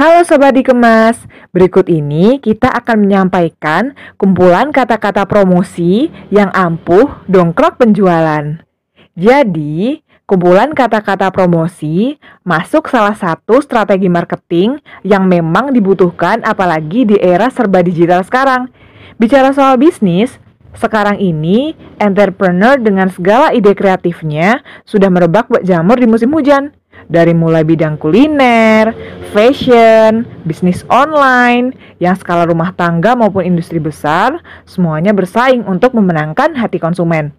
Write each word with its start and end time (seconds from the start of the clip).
Halo 0.00 0.24
Sobat 0.24 0.56
Dikemas, 0.56 1.28
berikut 1.52 1.84
ini 1.92 2.40
kita 2.40 2.72
akan 2.72 3.04
menyampaikan 3.04 3.92
kumpulan 4.16 4.72
kata-kata 4.72 5.28
promosi 5.28 6.08
yang 6.32 6.48
ampuh 6.56 7.20
dongkrak 7.28 7.76
penjualan. 7.76 8.64
Jadi, 9.12 10.00
kumpulan 10.24 10.72
kata-kata 10.72 11.28
promosi 11.28 12.16
masuk 12.48 12.88
salah 12.88 13.12
satu 13.12 13.60
strategi 13.60 14.08
marketing 14.08 14.80
yang 15.04 15.28
memang 15.28 15.68
dibutuhkan 15.76 16.40
apalagi 16.48 17.04
di 17.04 17.20
era 17.20 17.52
serba 17.52 17.84
digital 17.84 18.24
sekarang. 18.24 18.72
Bicara 19.20 19.52
soal 19.52 19.76
bisnis, 19.76 20.40
sekarang 20.80 21.20
ini 21.20 21.76
entrepreneur 22.00 22.80
dengan 22.80 23.12
segala 23.12 23.52
ide 23.52 23.76
kreatifnya 23.76 24.64
sudah 24.88 25.12
merebak 25.12 25.52
buat 25.52 25.60
jamur 25.60 26.00
di 26.00 26.08
musim 26.08 26.32
hujan 26.32 26.72
dari 27.06 27.32
mulai 27.32 27.64
bidang 27.64 27.96
kuliner, 27.96 28.92
fashion, 29.30 30.26
bisnis 30.44 30.82
online, 30.90 31.72
yang 32.02 32.18
skala 32.18 32.44
rumah 32.44 32.74
tangga 32.74 33.16
maupun 33.16 33.46
industri 33.46 33.78
besar, 33.78 34.42
semuanya 34.66 35.14
bersaing 35.14 35.64
untuk 35.64 35.94
memenangkan 35.96 36.58
hati 36.58 36.76
konsumen. 36.76 37.32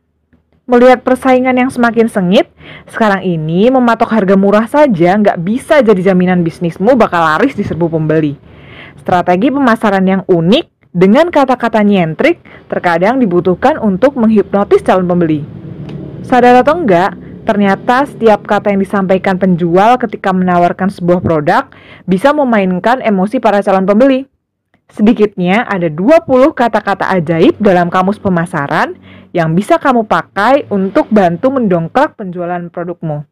Melihat 0.69 1.03
persaingan 1.03 1.57
yang 1.57 1.67
semakin 1.67 2.07
sengit, 2.07 2.47
sekarang 2.87 3.25
ini 3.27 3.67
mematok 3.67 4.13
harga 4.13 4.39
murah 4.39 4.69
saja 4.71 5.19
nggak 5.19 5.41
bisa 5.43 5.83
jadi 5.83 6.13
jaminan 6.13 6.47
bisnismu 6.47 6.95
bakal 6.95 7.19
laris 7.19 7.57
di 7.57 7.65
serbu 7.67 7.91
pembeli. 7.91 8.39
Strategi 8.95 9.51
pemasaran 9.51 10.05
yang 10.05 10.23
unik 10.29 10.93
dengan 10.95 11.27
kata-kata 11.31 11.81
nyentrik 11.81 12.39
terkadang 12.67 13.19
dibutuhkan 13.19 13.79
untuk 13.79 14.15
menghipnotis 14.15 14.85
calon 14.85 15.09
pembeli. 15.09 15.43
Sadar 16.21 16.61
atau 16.61 16.77
enggak, 16.77 17.17
Ternyata 17.51 18.07
setiap 18.07 18.47
kata 18.47 18.71
yang 18.71 18.79
disampaikan 18.79 19.35
penjual 19.35 19.99
ketika 19.99 20.31
menawarkan 20.31 20.87
sebuah 20.87 21.19
produk 21.19 21.67
bisa 22.07 22.31
memainkan 22.31 23.03
emosi 23.03 23.43
para 23.43 23.59
calon 23.59 23.83
pembeli. 23.83 24.23
Sedikitnya 24.87 25.67
ada 25.67 25.91
20 25.91 26.31
kata-kata 26.55 27.11
ajaib 27.11 27.59
dalam 27.59 27.91
kamus 27.91 28.23
pemasaran 28.23 28.95
yang 29.35 29.51
bisa 29.51 29.75
kamu 29.75 30.07
pakai 30.07 30.63
untuk 30.71 31.11
bantu 31.11 31.51
mendongkrak 31.51 32.15
penjualan 32.15 32.63
produkmu. 32.71 33.27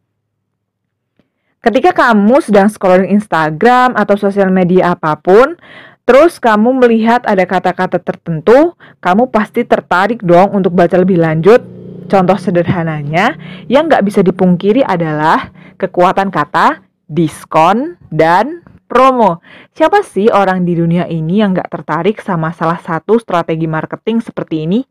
Ketika 1.64 1.96
kamu 1.96 2.44
sedang 2.44 2.68
scrolling 2.68 3.16
Instagram 3.16 3.96
atau 3.96 4.20
sosial 4.20 4.52
media 4.52 5.00
apa 5.00 5.16
pun, 5.16 5.56
terus 6.04 6.44
kamu 6.44 6.76
melihat 6.76 7.24
ada 7.24 7.48
kata-kata 7.48 8.04
tertentu, 8.04 8.76
kamu 9.00 9.32
pasti 9.32 9.64
tertarik 9.64 10.20
dong 10.20 10.52
untuk 10.52 10.76
baca 10.76 11.00
lebih 11.00 11.24
lanjut 11.24 11.79
Contoh 12.10 12.42
sederhananya 12.42 13.38
yang 13.70 13.86
nggak 13.86 14.02
bisa 14.02 14.26
dipungkiri 14.26 14.82
adalah 14.82 15.54
kekuatan 15.78 16.34
kata 16.34 16.82
diskon 17.06 18.02
dan 18.10 18.66
promo. 18.90 19.46
Siapa 19.78 20.02
sih 20.02 20.34
orang 20.34 20.66
di 20.66 20.74
dunia 20.74 21.06
ini 21.06 21.46
yang 21.46 21.54
nggak 21.54 21.70
tertarik 21.70 22.18
sama 22.18 22.50
salah 22.50 22.82
satu 22.82 23.22
strategi 23.22 23.70
marketing 23.70 24.26
seperti 24.26 24.66
ini? 24.66 24.82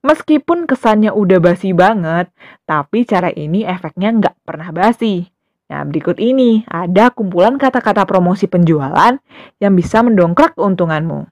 Meskipun 0.00 0.64
kesannya 0.64 1.12
udah 1.12 1.42
basi 1.42 1.76
banget, 1.76 2.32
tapi 2.64 3.04
cara 3.04 3.28
ini 3.34 3.66
efeknya 3.66 4.14
nggak 4.14 4.36
pernah 4.46 4.70
basi. 4.72 5.28
Nah, 5.70 5.86
berikut 5.86 6.16
ini 6.18 6.66
ada 6.66 7.12
kumpulan 7.14 7.60
kata-kata 7.60 8.02
promosi 8.08 8.50
penjualan 8.50 9.18
yang 9.60 9.72
bisa 9.76 10.00
mendongkrak 10.02 10.56
keuntunganmu. 10.56 11.28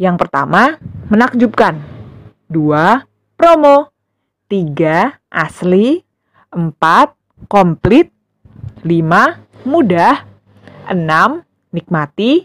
Yang 0.00 0.16
pertama, 0.24 0.80
menakjubkan. 1.12 1.76
Dua, 2.48 3.04
promo. 3.36 3.91
3. 4.52 5.16
Asli 5.32 6.04
4. 6.52 7.16
Komplit 7.48 8.12
5. 8.84 9.64
Mudah 9.64 10.28
6. 10.92 11.40
Nikmati 11.72 12.44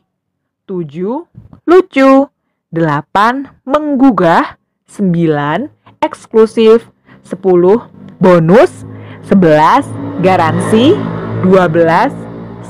7. 0.64 1.28
Lucu 1.68 2.32
8. 2.72 3.52
Menggugah 3.68 4.56
9. 4.88 5.68
Eksklusif 6.00 6.88
10. 7.28 7.44
Bonus 8.24 8.88
11. 9.28 10.24
Garansi 10.24 10.96
12. 11.44 12.16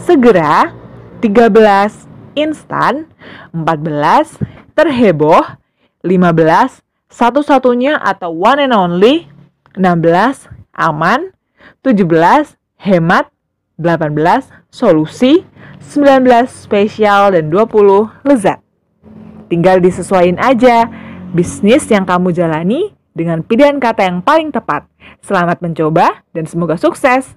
Segera 0.02 0.74
13. 1.22 2.10
Instan 2.34 3.06
14. 3.54 4.42
Terheboh 4.74 5.46
15 6.02 6.87
satu-satunya 7.08 7.98
atau 7.98 8.36
one 8.36 8.68
and 8.68 8.76
only, 8.76 9.28
16 9.80 10.52
aman, 10.76 11.32
17 11.82 12.04
hemat, 12.84 13.32
18 13.80 14.52
solusi, 14.70 15.42
19 15.82 16.46
spesial, 16.52 17.34
dan 17.34 17.50
20 17.50 18.12
lezat. 18.28 18.60
Tinggal 19.48 19.80
disesuaikan 19.80 20.38
aja 20.44 20.92
bisnis 21.32 21.88
yang 21.88 22.04
kamu 22.04 22.36
jalani 22.36 22.92
dengan 23.16 23.42
pilihan 23.42 23.82
kata 23.82 24.06
yang 24.06 24.20
paling 24.22 24.54
tepat. 24.54 24.86
Selamat 25.24 25.64
mencoba 25.64 26.22
dan 26.36 26.46
semoga 26.46 26.78
sukses! 26.78 27.26